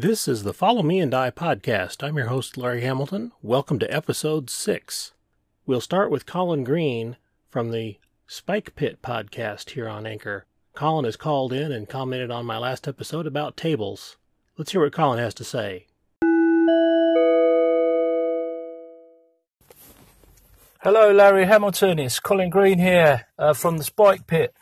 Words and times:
This 0.00 0.26
is 0.26 0.44
the 0.44 0.54
Follow 0.54 0.82
Me 0.82 0.98
and 0.98 1.10
Die 1.10 1.30
podcast. 1.30 2.02
I'm 2.02 2.16
your 2.16 2.28
host, 2.28 2.56
Larry 2.56 2.80
Hamilton. 2.80 3.32
Welcome 3.42 3.78
to 3.80 3.94
episode 3.94 4.48
six. 4.48 5.12
We'll 5.66 5.82
start 5.82 6.10
with 6.10 6.24
Colin 6.24 6.64
Green 6.64 7.18
from 7.50 7.70
the 7.70 7.98
Spike 8.26 8.74
Pit 8.74 9.02
podcast 9.02 9.68
here 9.72 9.86
on 9.90 10.06
Anchor. 10.06 10.46
Colin 10.72 11.04
has 11.04 11.16
called 11.16 11.52
in 11.52 11.70
and 11.70 11.86
commented 11.86 12.30
on 12.30 12.46
my 12.46 12.56
last 12.56 12.88
episode 12.88 13.26
about 13.26 13.58
tables. 13.58 14.16
Let's 14.56 14.72
hear 14.72 14.80
what 14.80 14.94
Colin 14.94 15.18
has 15.18 15.34
to 15.34 15.44
say. 15.44 15.86
Hello, 20.82 21.12
Larry 21.12 21.44
Hamilton. 21.44 21.98
It's 21.98 22.20
Colin 22.20 22.48
Green 22.48 22.78
here 22.78 23.26
uh, 23.38 23.52
from 23.52 23.76
the 23.76 23.84
Spike 23.84 24.26
Pit, 24.26 24.54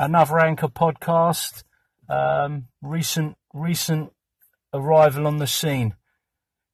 another 0.00 0.40
Anchor 0.40 0.66
podcast. 0.66 1.62
Um, 2.08 2.66
recent, 2.82 3.38
recent 3.52 4.10
arrival 4.74 5.26
on 5.26 5.38
the 5.38 5.46
scene. 5.46 5.94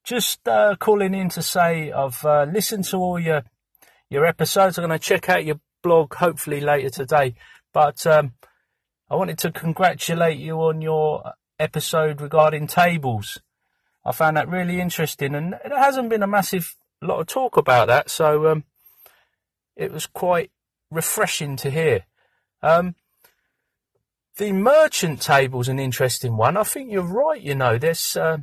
Just 0.03 0.47
uh, 0.47 0.75
calling 0.77 1.13
in 1.13 1.29
to 1.29 1.41
say 1.41 1.91
I've 1.91 2.25
uh, 2.25 2.45
listened 2.51 2.85
to 2.85 2.97
all 2.97 3.19
your 3.19 3.43
your 4.09 4.25
episodes. 4.25 4.77
I'm 4.77 4.87
going 4.87 4.99
to 4.99 5.05
check 5.05 5.29
out 5.29 5.45
your 5.45 5.61
blog 5.81 6.15
hopefully 6.15 6.59
later 6.59 6.89
today. 6.89 7.35
But 7.73 8.05
um, 8.05 8.33
I 9.09 9.15
wanted 9.15 9.37
to 9.39 9.51
congratulate 9.51 10.39
you 10.39 10.57
on 10.61 10.81
your 10.81 11.33
episode 11.59 12.19
regarding 12.19 12.67
tables. 12.67 13.39
I 14.03 14.11
found 14.11 14.37
that 14.37 14.49
really 14.49 14.81
interesting, 14.81 15.35
and 15.35 15.53
there 15.53 15.77
hasn't 15.77 16.09
been 16.09 16.23
a 16.23 16.27
massive 16.27 16.75
lot 17.01 17.19
of 17.19 17.27
talk 17.27 17.55
about 17.55 17.87
that, 17.87 18.09
so 18.09 18.47
um, 18.47 18.63
it 19.75 19.91
was 19.91 20.07
quite 20.07 20.51
refreshing 20.89 21.55
to 21.57 21.69
hear. 21.69 22.05
Um, 22.63 22.95
the 24.37 24.51
merchant 24.51 25.21
table's 25.21 25.67
an 25.67 25.79
interesting 25.79 26.37
one. 26.37 26.57
I 26.57 26.63
think 26.63 26.91
you're 26.91 27.03
right. 27.03 27.41
You 27.41 27.55
know, 27.55 27.77
there's 27.77 28.15
uh, 28.15 28.37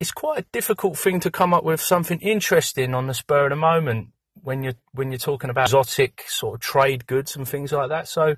it's 0.00 0.12
quite 0.12 0.40
a 0.40 0.46
difficult 0.52 0.98
thing 0.98 1.20
to 1.20 1.30
come 1.30 1.54
up 1.54 1.64
with 1.64 1.80
something 1.80 2.20
interesting 2.20 2.94
on 2.94 3.06
the 3.06 3.14
spur 3.14 3.44
of 3.44 3.50
the 3.50 3.56
moment 3.56 4.08
when 4.42 4.62
you're 4.62 4.74
when 4.92 5.10
you're 5.10 5.18
talking 5.18 5.50
about 5.50 5.68
exotic 5.68 6.24
sort 6.28 6.54
of 6.54 6.60
trade 6.60 7.06
goods 7.06 7.36
and 7.36 7.48
things 7.48 7.72
like 7.72 7.88
that. 7.88 8.08
So, 8.08 8.36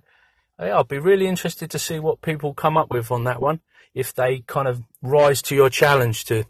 yeah, 0.58 0.76
I'll 0.76 0.84
be 0.84 0.98
really 0.98 1.26
interested 1.26 1.70
to 1.70 1.78
see 1.78 1.98
what 1.98 2.22
people 2.22 2.54
come 2.54 2.76
up 2.76 2.90
with 2.90 3.10
on 3.10 3.24
that 3.24 3.40
one 3.40 3.60
if 3.94 4.12
they 4.12 4.40
kind 4.46 4.68
of 4.68 4.82
rise 5.02 5.40
to 5.42 5.54
your 5.54 5.70
challenge 5.70 6.24
to 6.26 6.44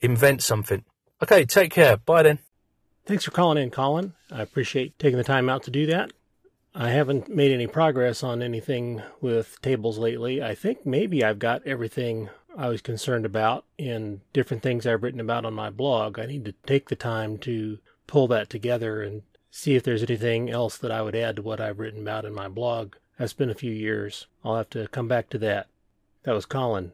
invent 0.00 0.42
something. 0.42 0.84
Okay, 1.22 1.44
take 1.44 1.72
care. 1.72 1.96
Bye 1.96 2.22
then. 2.22 2.38
Thanks 3.04 3.24
for 3.24 3.30
calling 3.32 3.62
in, 3.62 3.70
Colin. 3.70 4.14
I 4.30 4.42
appreciate 4.42 4.98
taking 4.98 5.18
the 5.18 5.24
time 5.24 5.48
out 5.48 5.64
to 5.64 5.70
do 5.70 5.86
that. 5.86 6.12
I 6.74 6.88
haven't 6.90 7.28
made 7.28 7.52
any 7.52 7.66
progress 7.66 8.22
on 8.22 8.42
anything 8.42 9.02
with 9.20 9.60
tables 9.60 9.98
lately. 9.98 10.42
I 10.42 10.54
think 10.54 10.86
maybe 10.86 11.22
I've 11.22 11.38
got 11.38 11.66
everything 11.66 12.30
I 12.56 12.68
was 12.68 12.80
concerned 12.80 13.26
about 13.26 13.66
in 13.76 14.22
different 14.32 14.62
things 14.62 14.86
I've 14.86 15.02
written 15.02 15.20
about 15.20 15.44
on 15.44 15.52
my 15.52 15.68
blog. 15.68 16.18
I 16.18 16.26
need 16.26 16.46
to 16.46 16.54
take 16.66 16.88
the 16.88 16.96
time 16.96 17.36
to 17.38 17.78
pull 18.06 18.26
that 18.28 18.48
together 18.48 19.02
and 19.02 19.22
see 19.50 19.74
if 19.74 19.82
there's 19.82 20.02
anything 20.02 20.48
else 20.48 20.78
that 20.78 20.90
I 20.90 21.02
would 21.02 21.14
add 21.14 21.36
to 21.36 21.42
what 21.42 21.60
I've 21.60 21.78
written 21.78 22.00
about 22.00 22.24
in 22.24 22.34
my 22.34 22.48
blog. 22.48 22.94
That's 23.18 23.34
been 23.34 23.50
a 23.50 23.54
few 23.54 23.72
years. 23.72 24.26
I'll 24.42 24.56
have 24.56 24.70
to 24.70 24.88
come 24.88 25.08
back 25.08 25.28
to 25.30 25.38
that. 25.38 25.66
That 26.22 26.32
was 26.32 26.46
Colin. 26.46 26.92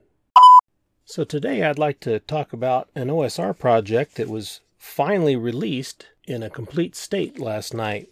So 1.05 1.23
today 1.23 1.63
I'd 1.63 1.79
like 1.79 2.01
to 2.01 2.19
talk 2.19 2.53
about 2.53 2.89
an 2.97 3.09
OSR 3.09 3.57
project 3.57 4.17
that 4.17 4.29
was 4.29 4.61
finally 4.77 5.37
released 5.37 6.07
in 6.27 6.43
a 6.43 6.51
complete 6.51 6.97
state 6.97 7.39
last 7.39 7.73
night. 7.73 8.09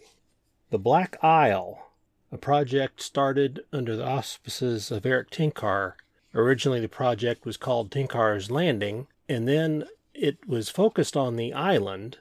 The 0.69 0.77
Black 0.77 1.17
Isle, 1.23 1.87
a 2.29 2.37
project 2.37 3.01
started 3.01 3.61
under 3.71 3.95
the 3.95 4.05
auspices 4.05 4.91
of 4.91 5.05
Erik 5.05 5.29
Tenkar. 5.29 5.93
Originally, 6.35 6.81
the 6.81 6.89
project 6.89 7.45
was 7.45 7.55
called 7.55 7.89
Tenkar's 7.89 8.51
Landing, 8.51 9.07
and 9.29 9.47
then 9.47 9.85
it 10.13 10.45
was 10.45 10.69
focused 10.69 11.15
on 11.15 11.37
the 11.37 11.53
island. 11.53 12.17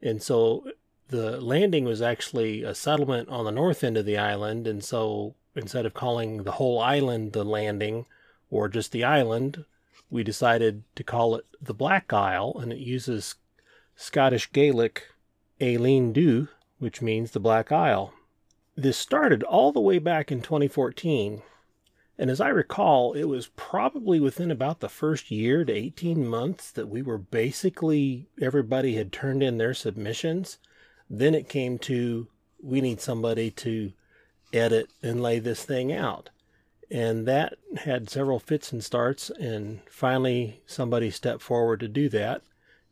And 0.00 0.22
so 0.22 0.66
the 1.08 1.38
landing 1.38 1.84
was 1.84 2.00
actually 2.00 2.62
a 2.62 2.74
settlement 2.74 3.28
on 3.28 3.44
the 3.44 3.52
north 3.52 3.84
end 3.84 3.98
of 3.98 4.06
the 4.06 4.16
island. 4.16 4.66
And 4.66 4.82
so 4.82 5.34
instead 5.54 5.84
of 5.84 5.92
calling 5.92 6.44
the 6.44 6.52
whole 6.52 6.80
island 6.80 7.34
the 7.34 7.44
landing 7.44 8.06
or 8.50 8.70
just 8.70 8.92
the 8.92 9.04
island, 9.04 9.66
we 10.08 10.24
decided 10.24 10.84
to 10.94 11.04
call 11.04 11.36
it 11.36 11.44
the 11.60 11.74
Black 11.74 12.10
Isle, 12.10 12.56
and 12.58 12.72
it 12.72 12.78
uses 12.78 13.34
Scottish 13.96 14.50
Gaelic 14.50 15.08
Eilean 15.60 16.14
Dhu 16.14 16.48
which 16.82 17.00
means 17.00 17.30
the 17.30 17.38
Black 17.38 17.70
Isle. 17.70 18.12
This 18.74 18.98
started 18.98 19.44
all 19.44 19.70
the 19.70 19.80
way 19.80 20.00
back 20.00 20.32
in 20.32 20.42
2014, 20.42 21.40
and 22.18 22.28
as 22.28 22.40
I 22.40 22.48
recall, 22.48 23.12
it 23.12 23.24
was 23.24 23.52
probably 23.54 24.18
within 24.18 24.50
about 24.50 24.80
the 24.80 24.88
first 24.88 25.30
year 25.30 25.64
to 25.64 25.72
18 25.72 26.26
months 26.26 26.72
that 26.72 26.88
we 26.88 27.00
were 27.00 27.18
basically, 27.18 28.26
everybody 28.40 28.96
had 28.96 29.12
turned 29.12 29.44
in 29.44 29.58
their 29.58 29.74
submissions. 29.74 30.58
Then 31.08 31.36
it 31.36 31.48
came 31.48 31.78
to, 31.78 32.26
we 32.60 32.80
need 32.80 33.00
somebody 33.00 33.52
to 33.52 33.92
edit 34.52 34.90
and 35.04 35.22
lay 35.22 35.38
this 35.38 35.64
thing 35.64 35.92
out. 35.92 36.30
And 36.90 37.26
that 37.28 37.54
had 37.76 38.10
several 38.10 38.40
fits 38.40 38.72
and 38.72 38.82
starts, 38.82 39.30
and 39.30 39.82
finally 39.88 40.62
somebody 40.66 41.12
stepped 41.12 41.42
forward 41.42 41.78
to 41.80 41.88
do 41.88 42.08
that. 42.08 42.42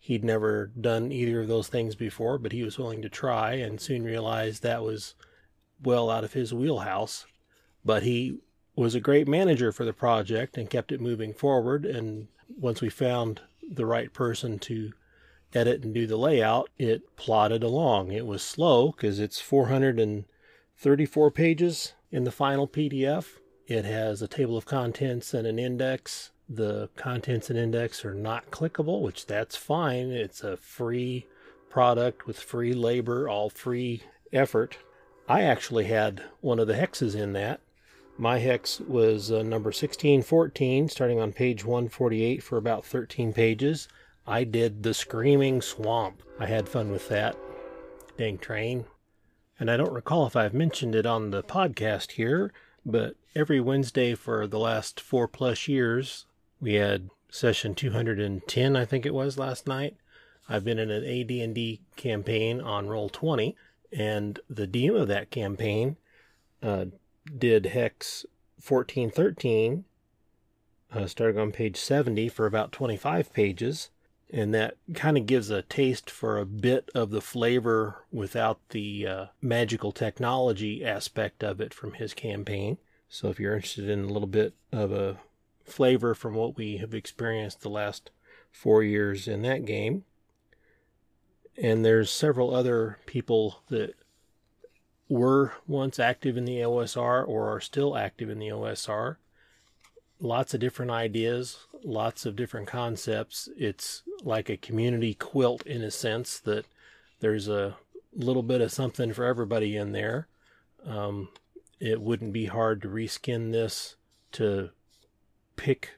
He'd 0.03 0.25
never 0.25 0.72
done 0.81 1.12
either 1.12 1.43
of 1.43 1.49
those 1.49 1.69
things 1.69 1.94
before, 1.94 2.38
but 2.38 2.53
he 2.53 2.62
was 2.62 2.78
willing 2.78 3.03
to 3.03 3.11
try 3.11 3.53
and 3.53 3.78
soon 3.78 4.03
realized 4.03 4.62
that 4.62 4.83
was 4.83 5.15
well 5.83 6.11
out 6.11 6.25
of 6.25 6.33
his 6.33 6.55
wheelhouse. 6.55 7.27
But 7.84 8.03
he 8.03 8.38
was 8.75 8.94
a 8.94 9.00
great 9.00 9.28
manager 9.28 9.72
for 9.72 9.84
the 9.84 9.93
project 9.93 10.56
and 10.56 10.71
kept 10.71 10.91
it 10.91 11.03
moving 11.03 11.34
forward. 11.34 11.84
And 11.84 12.28
once 12.49 12.81
we 12.81 12.88
found 12.88 13.43
the 13.71 13.84
right 13.84 14.11
person 14.12 14.59
to 14.61 14.93
edit 15.53 15.84
and 15.84 15.93
do 15.93 16.06
the 16.06 16.17
layout, 16.17 16.71
it 16.78 17.15
plodded 17.17 17.62
along. 17.62 18.11
It 18.11 18.25
was 18.27 18.43
slow 18.43 18.93
because 18.93 19.21
it's 19.21 19.38
434 19.41 21.31
pages 21.31 21.93
in 22.11 22.25
the 22.25 22.32
final 22.32 22.67
PDF. 22.67 23.27
It 23.67 23.84
has 23.84 24.22
a 24.22 24.28
table 24.28 24.56
of 24.56 24.65
contents 24.65 25.34
and 25.34 25.47
an 25.47 25.59
index 25.59 26.31
the 26.53 26.88
contents 26.97 27.49
and 27.49 27.59
index 27.59 28.05
are 28.05 28.15
not 28.15 28.50
clickable, 28.50 29.03
which 29.03 29.27
that's 29.27 29.55
fine. 29.55 30.11
It's 30.11 30.43
a 30.43 30.56
free 30.56 31.27
product 31.69 32.27
with 32.27 32.41
free 32.41 32.75
labor, 32.75 33.28
all 33.28 33.49
free 33.49 34.03
effort. 34.33 34.77
I 35.28 35.43
actually 35.43 35.84
had 35.84 36.25
one 36.41 36.59
of 36.59 36.66
the 36.66 36.75
hexes 36.75 37.15
in 37.15 37.34
that. 37.34 37.61
My 38.19 38.38
hex 38.38 38.81
was 38.81 39.31
uh, 39.31 39.43
number 39.43 39.69
1614, 39.69 40.88
starting 40.88 41.21
on 41.21 41.33
page 41.33 41.65
148 41.65 42.43
for 42.43 42.59
about 42.59 42.84
13 42.84 43.32
pages. 43.32 43.87
I 44.27 44.43
did 44.43 44.82
the 44.82 44.93
Screaming 44.93 45.62
Swamp. 45.62 46.21
I 46.38 46.47
had 46.47 46.69
fun 46.69 46.91
with 46.91 47.09
that. 47.09 47.37
Dang 48.19 48.38
train. 48.38 48.87
And 49.59 49.71
I 49.71 49.77
don't 49.77 49.93
recall 49.93 50.27
if 50.27 50.34
I've 50.34 50.53
mentioned 50.53 50.97
it 50.97 51.06
on 51.06 51.31
the 51.31 51.44
podcast 51.44 52.12
here, 52.12 52.53
but 52.84 53.15
every 53.37 53.61
Wednesday 53.61 54.17
for 54.17 54.47
the 54.49 54.59
last 54.59 55.00
four 55.00 55.28
plus 55.28 55.69
years, 55.69 56.27
we 56.60 56.75
had 56.75 57.10
session 57.31 57.75
210, 57.75 58.76
I 58.76 58.84
think 58.84 59.06
it 59.06 59.15
was 59.15 59.38
last 59.38 59.66
night. 59.66 59.97
I've 60.48 60.65
been 60.65 60.78
in 60.78 60.91
an 60.91 61.04
AD&D 61.04 61.81
campaign 61.97 62.60
on 62.60 62.88
Roll20, 62.88 63.54
and 63.93 64.41
the 64.48 64.66
DM 64.66 65.00
of 65.00 65.09
that 65.09 65.31
campaign 65.31 65.97
uh, 66.62 66.87
did 67.38 67.66
Hex 67.66 68.26
1413, 68.56 69.84
uh, 70.93 71.06
starting 71.06 71.41
on 71.41 71.53
page 71.53 71.76
70 71.76 72.28
for 72.28 72.47
about 72.47 72.72
25 72.72 73.32
pages, 73.32 73.91
and 74.32 74.53
that 74.54 74.76
kind 74.94 75.16
of 75.16 75.26
gives 75.26 75.50
a 75.50 75.62
taste 75.62 76.10
for 76.10 76.38
a 76.38 76.47
bit 76.47 76.91
of 76.94 77.10
the 77.10 77.20
flavor 77.20 78.04
without 78.12 78.59
the 78.70 79.06
uh, 79.06 79.26
magical 79.41 79.93
technology 79.93 80.84
aspect 80.84 81.43
of 81.43 81.60
it 81.60 81.72
from 81.72 81.94
his 81.94 82.12
campaign. 82.12 82.78
So 83.09 83.28
if 83.28 83.41
you're 83.41 83.54
interested 83.54 83.88
in 83.88 84.04
a 84.04 84.12
little 84.12 84.28
bit 84.28 84.55
of 84.73 84.93
a 84.93 85.19
flavor 85.70 86.14
from 86.14 86.34
what 86.34 86.56
we 86.56 86.78
have 86.78 86.94
experienced 86.94 87.61
the 87.61 87.70
last 87.70 88.11
four 88.50 88.82
years 88.82 89.28
in 89.28 89.43
that 89.43 89.64
game. 89.64 90.05
And 91.56 91.84
there's 91.84 92.11
several 92.11 92.55
other 92.55 92.99
people 93.06 93.62
that 93.69 93.94
were 95.08 95.52
once 95.67 95.99
active 95.99 96.37
in 96.37 96.44
the 96.44 96.58
OSR 96.61 97.26
or 97.26 97.55
are 97.55 97.61
still 97.61 97.96
active 97.96 98.31
in 98.31 98.38
the 98.38 98.49
OSR. 98.49 99.17
Lots 100.20 100.55
of 100.55 100.61
different 100.61 100.90
ideas, 100.90 101.58
lots 101.82 102.25
of 102.25 102.37
different 102.37 102.69
concepts. 102.69 103.49
It's 103.56 104.02
like 104.23 104.49
a 104.49 104.56
community 104.56 105.14
quilt 105.14 105.66
in 105.66 105.82
a 105.82 105.90
sense 105.90 106.38
that 106.40 106.66
there's 107.20 107.49
a 107.49 107.76
little 108.14 108.43
bit 108.43 108.61
of 108.61 108.73
something 108.73 109.12
for 109.12 109.25
everybody 109.25 109.76
in 109.76 109.93
there. 109.93 110.28
Um, 110.87 111.28
it 111.81 112.00
wouldn't 112.00 112.32
be 112.32 112.46
hard 112.46 112.82
to 112.82 112.88
reskin 112.88 113.52
this 113.52 113.96
to 114.32 114.70
pick 115.61 115.91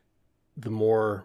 the 0.57 0.71
more, 0.71 1.25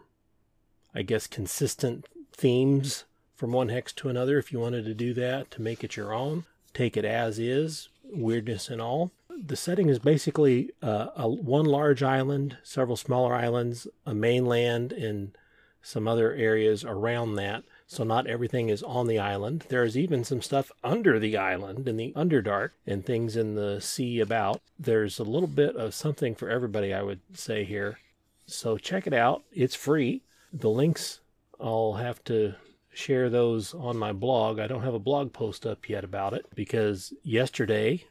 I 0.93 1.01
guess, 1.01 1.25
consistent 1.25 2.05
themes 2.31 3.05
from 3.35 3.51
one 3.51 3.69
hex 3.69 3.91
to 3.93 4.09
another 4.09 4.37
if 4.37 4.53
you 4.53 4.59
wanted 4.59 4.85
to 4.85 4.93
do 4.93 5.11
that 5.15 5.49
to 5.51 5.61
make 5.61 5.83
it 5.83 5.95
your 5.95 6.13
own. 6.13 6.45
Take 6.71 6.95
it 6.95 7.03
as 7.03 7.39
is, 7.39 7.89
weirdness 8.03 8.69
and 8.69 8.79
all. 8.79 9.11
the 9.35 9.55
setting 9.55 9.89
is 9.89 9.99
basically 9.99 10.71
uh, 10.81 11.07
a 11.15 11.27
one 11.27 11.65
large 11.65 12.03
island, 12.03 12.57
several 12.63 12.95
smaller 12.95 13.33
islands, 13.33 13.87
a 14.05 14.13
mainland, 14.13 14.91
and 14.91 15.35
some 15.81 16.07
other 16.07 16.33
areas 16.33 16.83
around 16.83 17.35
that. 17.35 17.63
So 17.87 18.03
not 18.03 18.27
everything 18.27 18.69
is 18.69 18.83
on 18.83 19.07
the 19.07 19.19
island. 19.19 19.65
There 19.69 19.83
is 19.83 19.97
even 19.97 20.23
some 20.23 20.41
stuff 20.41 20.71
under 20.83 21.19
the 21.19 21.37
island 21.37 21.87
in 21.87 21.97
the 21.97 22.11
Underdark 22.15 22.71
and 22.85 23.05
things 23.05 23.35
in 23.35 23.55
the 23.55 23.79
sea 23.79 24.19
about. 24.19 24.61
There's 24.77 25.19
a 25.19 25.23
little 25.23 25.47
bit 25.47 25.75
of 25.75 25.95
something 25.95 26.35
for 26.35 26.49
everybody, 26.49 26.93
I 26.93 27.01
would 27.01 27.21
say 27.33 27.63
here. 27.63 27.99
So 28.47 28.77
check 28.77 29.05
it 29.05 29.13
out. 29.13 29.43
It's 29.51 29.75
free. 29.75 30.23
The 30.53 30.69
links, 30.69 31.19
I'll 31.59 31.93
have 31.93 32.23
to 32.25 32.55
share 32.93 33.29
those 33.29 33.73
on 33.73 33.97
my 33.97 34.13
blog. 34.13 34.59
I 34.59 34.67
don't 34.67 34.83
have 34.83 34.93
a 34.93 34.99
blog 34.99 35.33
post 35.33 35.65
up 35.65 35.87
yet 35.89 36.03
about 36.03 36.33
it 36.33 36.45
because 36.55 37.13
yesterday 37.23 38.05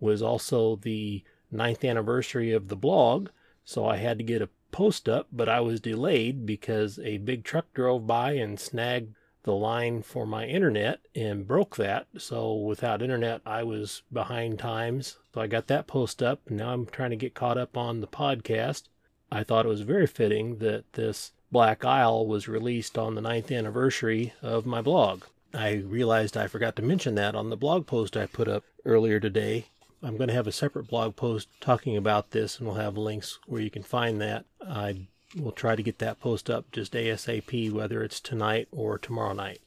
was 0.00 0.22
also 0.22 0.76
the 0.76 1.22
ninth 1.50 1.84
anniversary 1.84 2.52
of 2.52 2.68
the 2.68 2.76
blog. 2.76 3.28
So 3.64 3.86
I 3.86 3.96
had 3.96 4.18
to 4.18 4.24
get 4.24 4.40
a 4.40 4.48
post 4.70 5.08
up, 5.08 5.26
but 5.32 5.48
I 5.48 5.60
was 5.60 5.80
delayed 5.80 6.46
because 6.46 6.98
a 7.00 7.18
big 7.18 7.44
truck 7.44 7.66
drove 7.74 8.06
by 8.06 8.32
and 8.32 8.58
snagged 8.58 9.14
the 9.42 9.52
line 9.52 10.02
for 10.02 10.24
my 10.24 10.46
internet 10.46 11.00
and 11.14 11.46
broke 11.46 11.76
that. 11.76 12.06
So 12.16 12.54
without 12.54 13.02
internet, 13.02 13.42
I 13.44 13.64
was 13.64 14.02
behind 14.12 14.60
times. 14.60 15.18
So 15.34 15.40
I 15.40 15.48
got 15.48 15.66
that 15.66 15.88
post 15.88 16.22
up. 16.22 16.48
Now 16.48 16.72
I'm 16.72 16.86
trying 16.86 17.10
to 17.10 17.16
get 17.16 17.34
caught 17.34 17.58
up 17.58 17.76
on 17.76 18.00
the 18.00 18.06
podcast. 18.06 18.84
I 19.32 19.44
thought 19.44 19.64
it 19.64 19.70
was 19.70 19.80
very 19.80 20.06
fitting 20.06 20.58
that 20.58 20.92
this 20.92 21.32
Black 21.50 21.86
Isle 21.86 22.26
was 22.26 22.48
released 22.48 22.98
on 22.98 23.14
the 23.14 23.22
ninth 23.22 23.50
anniversary 23.50 24.34
of 24.42 24.66
my 24.66 24.82
blog. 24.82 25.24
I 25.54 25.76
realized 25.86 26.36
I 26.36 26.48
forgot 26.48 26.76
to 26.76 26.82
mention 26.82 27.14
that 27.14 27.34
on 27.34 27.48
the 27.48 27.56
blog 27.56 27.86
post 27.86 28.14
I 28.14 28.26
put 28.26 28.46
up 28.46 28.62
earlier 28.84 29.18
today. 29.18 29.68
I'm 30.02 30.18
going 30.18 30.28
to 30.28 30.34
have 30.34 30.46
a 30.46 30.52
separate 30.52 30.86
blog 30.86 31.16
post 31.16 31.48
talking 31.60 31.96
about 31.96 32.32
this, 32.32 32.58
and 32.58 32.66
we'll 32.66 32.76
have 32.76 32.98
links 32.98 33.38
where 33.46 33.62
you 33.62 33.70
can 33.70 33.82
find 33.82 34.20
that. 34.20 34.44
I 34.60 35.06
will 35.34 35.52
try 35.52 35.76
to 35.76 35.82
get 35.82 35.98
that 36.00 36.20
post 36.20 36.50
up 36.50 36.70
just 36.70 36.92
ASAP, 36.92 37.72
whether 37.72 38.02
it's 38.02 38.20
tonight 38.20 38.68
or 38.70 38.98
tomorrow 38.98 39.32
night. 39.32 39.62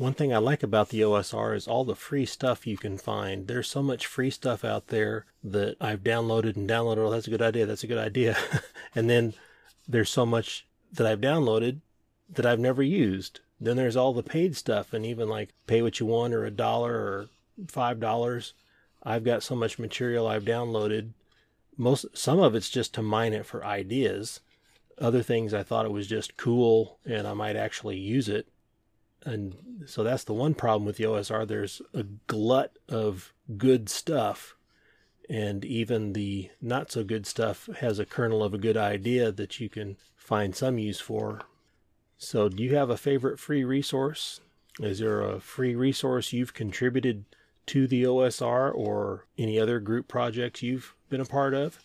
One 0.00 0.14
thing 0.14 0.32
I 0.32 0.38
like 0.38 0.62
about 0.62 0.88
the 0.88 1.02
OSR 1.02 1.54
is 1.54 1.68
all 1.68 1.84
the 1.84 1.94
free 1.94 2.24
stuff 2.24 2.66
you 2.66 2.78
can 2.78 2.96
find. 2.96 3.46
There's 3.46 3.68
so 3.68 3.82
much 3.82 4.06
free 4.06 4.30
stuff 4.30 4.64
out 4.64 4.86
there 4.86 5.26
that 5.44 5.76
I've 5.78 6.02
downloaded 6.02 6.56
and 6.56 6.66
downloaded. 6.66 7.06
Oh, 7.06 7.10
that's 7.10 7.26
a 7.26 7.30
good 7.30 7.42
idea. 7.42 7.66
That's 7.66 7.84
a 7.84 7.86
good 7.86 7.98
idea. 7.98 8.34
and 8.94 9.10
then 9.10 9.34
there's 9.86 10.08
so 10.08 10.24
much 10.24 10.66
that 10.90 11.06
I've 11.06 11.20
downloaded 11.20 11.80
that 12.30 12.46
I've 12.46 12.58
never 12.58 12.82
used. 12.82 13.40
Then 13.60 13.76
there's 13.76 13.94
all 13.94 14.14
the 14.14 14.22
paid 14.22 14.56
stuff, 14.56 14.94
and 14.94 15.04
even 15.04 15.28
like 15.28 15.50
pay 15.66 15.82
what 15.82 16.00
you 16.00 16.06
want 16.06 16.32
or 16.32 16.46
a 16.46 16.50
dollar 16.50 16.94
or 16.94 17.28
five 17.68 18.00
dollars 18.00 18.54
I've 19.02 19.22
got 19.22 19.42
so 19.42 19.54
much 19.54 19.78
material 19.78 20.26
I've 20.26 20.46
downloaded. 20.46 21.10
Most 21.76 22.06
some 22.14 22.40
of 22.40 22.54
it's 22.54 22.70
just 22.70 22.94
to 22.94 23.02
mine 23.02 23.34
it 23.34 23.44
for 23.44 23.66
ideas. 23.66 24.40
Other 24.96 25.22
things 25.22 25.52
I 25.52 25.62
thought 25.62 25.84
it 25.84 25.92
was 25.92 26.06
just 26.06 26.38
cool 26.38 26.96
and 27.04 27.26
I 27.26 27.34
might 27.34 27.56
actually 27.56 27.98
use 27.98 28.30
it. 28.30 28.48
And 29.24 29.84
so 29.86 30.02
that's 30.02 30.24
the 30.24 30.34
one 30.34 30.54
problem 30.54 30.86
with 30.86 30.96
the 30.96 31.04
OSR. 31.04 31.46
There's 31.46 31.82
a 31.92 32.04
glut 32.26 32.78
of 32.88 33.32
good 33.56 33.88
stuff. 33.88 34.56
And 35.28 35.64
even 35.64 36.12
the 36.12 36.50
not 36.60 36.90
so 36.90 37.04
good 37.04 37.26
stuff 37.26 37.68
has 37.80 37.98
a 37.98 38.06
kernel 38.06 38.42
of 38.42 38.54
a 38.54 38.58
good 38.58 38.76
idea 38.76 39.30
that 39.30 39.60
you 39.60 39.68
can 39.68 39.96
find 40.16 40.56
some 40.56 40.78
use 40.78 41.00
for. 41.00 41.42
So, 42.18 42.48
do 42.48 42.62
you 42.62 42.74
have 42.74 42.90
a 42.90 42.96
favorite 42.96 43.38
free 43.38 43.62
resource? 43.62 44.40
Is 44.80 44.98
there 44.98 45.22
a 45.22 45.40
free 45.40 45.74
resource 45.74 46.32
you've 46.32 46.52
contributed 46.52 47.24
to 47.70 47.86
the 47.86 48.02
OSR 48.02 48.74
or 48.74 49.26
any 49.38 49.56
other 49.56 49.78
group 49.78 50.08
projects 50.08 50.60
you've 50.60 50.96
been 51.08 51.20
a 51.20 51.24
part 51.24 51.54
of. 51.54 51.78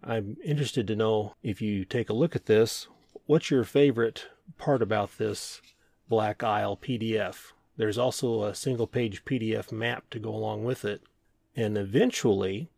I'm 0.00 0.36
interested 0.44 0.86
to 0.86 0.94
know 0.94 1.34
if 1.42 1.60
you 1.60 1.84
take 1.84 2.08
a 2.08 2.14
look 2.14 2.36
at 2.36 2.46
this, 2.46 2.86
what's 3.26 3.50
your 3.50 3.64
favorite 3.64 4.26
part 4.56 4.82
about 4.82 5.18
this 5.18 5.60
Black 6.08 6.42
Isle 6.42 6.76
PDF? 6.76 7.52
There's 7.76 7.98
also 7.98 8.44
a 8.44 8.54
single 8.54 8.86
page 8.86 9.24
PDF 9.24 9.70
map 9.70 10.08
to 10.10 10.18
go 10.18 10.34
along 10.34 10.64
with 10.64 10.84
it. 10.84 11.02
And 11.54 11.76
eventually, 11.76 12.68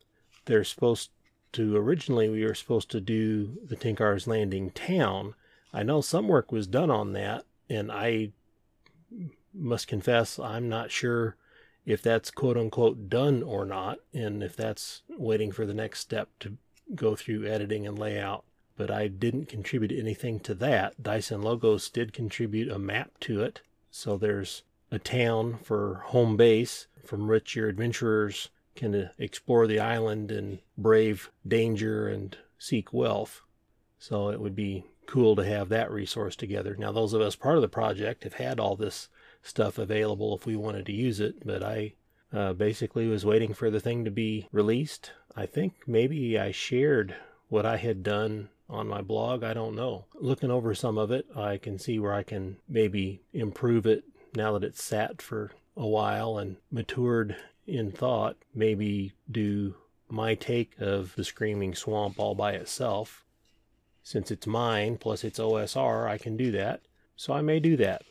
they're 0.47 0.65
supposed 0.65 1.11
to, 1.53 1.77
originally, 1.77 2.29
we 2.29 2.45
were 2.45 2.55
supposed 2.55 2.91
to 2.91 3.01
do 3.01 3.59
the 3.65 3.77
Tenkar's 3.77 4.27
Landing 4.27 4.71
town. 4.71 5.35
I 5.73 5.83
know 5.83 6.01
some 6.01 6.29
work 6.29 6.53
was 6.53 6.67
done 6.67 6.91
on 6.91 7.13
that, 7.13 7.45
and 7.69 7.93
I 7.93 8.33
must 9.55 9.89
confess, 9.89 10.39
I'm 10.39 10.69
not 10.69 10.91
sure 10.91 11.37
if 11.87 12.03
that's 12.03 12.31
quote 12.31 12.57
unquote 12.57 13.09
done 13.09 13.43
or 13.43 13.65
not, 13.65 13.99
and 14.13 14.43
if 14.43 14.57
that's 14.57 15.03
waiting 15.09 15.53
for 15.53 15.67
the 15.67 15.75
next 15.75 16.01
step 16.01 16.29
to 16.41 16.57
go 16.95 17.17
through 17.17 17.47
editing 17.47 17.87
and 17.87 17.99
layout. 17.99 18.45
But 18.79 18.91
I 18.91 19.09
didn't 19.09 19.47
contribute 19.47 19.93
anything 19.93 20.41
to 20.41 20.55
that. 20.55 21.03
Dyson 21.03 21.43
Logos 21.43 21.91
did 21.91 22.15
contribute 22.15 22.71
a 22.71 22.79
map 22.79 23.11
to 23.21 23.43
it. 23.43 23.61
So 23.91 24.17
there's 24.17 24.63
a 24.91 24.99
town 24.99 25.59
for 25.63 26.03
home 26.07 26.37
base 26.37 26.87
from 27.05 27.27
which 27.27 27.57
your 27.57 27.69
adventurers 27.69 28.49
can 28.77 29.11
explore 29.19 29.67
the 29.67 29.81
island 29.81 30.31
and 30.31 30.61
brave 30.79 31.31
danger 31.47 32.09
and 32.09 32.39
seek 32.59 32.93
wealth. 32.93 33.43
So 33.99 34.31
it 34.31 34.41
would 34.41 34.55
be 34.55 34.85
cool 35.07 35.35
to 35.37 35.45
have 35.45 35.69
that 35.71 35.91
resource 35.91 36.37
together. 36.37 36.77
Now, 36.79 36.93
those 36.93 37.13
of 37.13 37.21
us 37.21 37.35
part 37.35 37.57
of 37.57 37.63
the 37.63 37.69
project 37.69 38.25
have 38.25 38.35
had 38.35 38.61
all 38.61 38.77
this 38.77 39.09
stuff 39.43 39.79
available 39.79 40.37
if 40.37 40.47
we 40.47 40.55
wanted 40.55 40.87
to 40.87 40.93
use 40.93 41.19
it, 41.19 41.45
but 41.45 41.63
I 41.63 41.95
uh, 42.33 42.53
basically 42.53 43.09
was 43.09 43.25
waiting 43.25 43.55
for 43.55 43.71
the 43.71 43.81
thing 43.81 44.05
to 44.05 44.11
be 44.11 44.47
released. 44.53 45.13
I 45.35 45.47
think 45.47 45.75
maybe 45.87 46.39
I 46.39 46.53
shared 46.53 47.17
what 47.49 47.65
I 47.65 47.79
had 47.79 48.03
done 48.03 48.51
on 48.69 48.87
my 48.87 49.01
blog. 49.01 49.43
I 49.43 49.55
don't 49.55 49.75
know. 49.75 50.05
Looking 50.15 50.51
over 50.51 50.75
some 50.75 50.99
of 50.99 51.11
it, 51.11 51.27
I 51.35 51.57
can 51.57 51.79
see 51.79 51.99
where 51.99 52.13
I 52.13 52.23
can 52.23 52.57
maybe 52.69 53.23
improve 53.33 53.87
it 53.87 54.05
now 54.35 54.53
that 54.53 54.65
it's 54.65 54.83
sat 54.83 55.23
for 55.23 55.53
a 55.77 55.87
while 55.87 56.39
and 56.39 56.57
matured 56.71 57.37
in 57.67 57.93
thought. 57.93 58.37
Maybe 58.55 59.13
do 59.31 59.75
my 60.09 60.35
take 60.35 60.73
of 60.79 61.15
the 61.17 61.25
Screaming 61.25 61.75
Swamp 61.75 62.19
all 62.19 62.35
by 62.35 62.53
itself. 62.53 63.25
Since 64.03 64.31
it's 64.31 64.47
mine 64.47 64.97
plus 64.97 65.25
it's 65.25 65.39
OSR, 65.39 66.09
I 66.09 66.19
can 66.19 66.37
do 66.37 66.51
that. 66.53 66.83
So 67.17 67.33
I 67.33 67.41
may 67.41 67.61
do 67.61 67.77
that. 67.77 68.03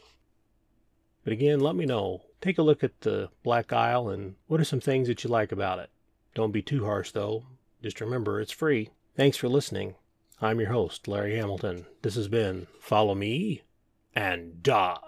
But 1.23 1.33
again, 1.33 1.59
let 1.59 1.75
me 1.75 1.85
know. 1.85 2.21
Take 2.39 2.57
a 2.57 2.63
look 2.63 2.83
at 2.83 3.01
the 3.01 3.29
Black 3.43 3.73
Isle 3.73 4.09
and 4.09 4.35
what 4.47 4.61
are 4.61 4.65
some 4.65 4.79
things 4.79 5.07
that 5.07 5.23
you 5.23 5.29
like 5.29 5.51
about 5.51 5.79
it. 5.79 5.89
Don't 6.35 6.51
be 6.51 6.61
too 6.61 6.85
harsh 6.85 7.11
though. 7.11 7.45
Just 7.81 7.99
remember 7.99 8.39
it's 8.39 8.51
free. 8.51 8.89
Thanks 9.15 9.37
for 9.37 9.49
listening. 9.49 9.95
I'm 10.39 10.59
your 10.59 10.69
host, 10.69 11.07
Larry 11.07 11.35
Hamilton. 11.37 11.87
This 12.03 12.13
has 12.13 12.27
been 12.27 12.67
Follow 12.79 13.15
Me 13.15 13.63
and 14.13 14.61
Die. 14.61 15.06